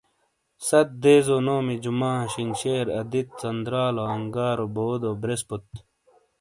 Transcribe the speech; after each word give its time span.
ست 0.67 0.87
دیزو 1.03 1.37
نومی 1.45 1.75
جمعہ, 1.83 2.13
شینگشیر، 2.31 2.85
آدیت، 2.99 3.27
ژندرالو، 3.41 4.03
انگارو، 4.15 4.67
بودو، 4.75 5.11
بریسپوت۔ 5.21 5.65